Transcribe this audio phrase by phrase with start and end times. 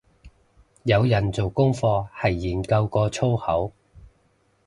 [0.81, 3.71] 有人做功課係研究過粗口